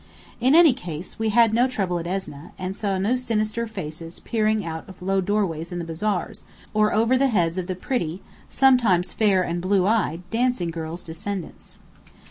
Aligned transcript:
In 0.39 0.55
any 0.55 0.73
case, 0.73 1.19
we 1.19 1.29
had 1.29 1.53
no 1.53 1.67
trouble 1.67 1.99
at 1.99 2.07
Esneh, 2.07 2.53
and 2.57 2.75
saw 2.75 2.97
no 2.97 3.15
sinister 3.15 3.67
faces 3.67 4.19
peering 4.19 4.65
out 4.65 4.89
of 4.89 4.99
low 5.03 5.21
doorways 5.21 5.71
in 5.71 5.77
the 5.77 5.85
bazaars, 5.85 6.43
or 6.73 6.91
over 6.91 7.19
the 7.19 7.27
heads 7.29 7.59
of 7.59 7.67
the 7.67 7.75
pretty 7.75 8.23
(sometimes 8.49 9.13
fair 9.13 9.43
and 9.43 9.61
blue 9.61 9.85
eyed) 9.85 10.23
dancing 10.31 10.71
girls' 10.71 11.03
descendants. 11.03 11.77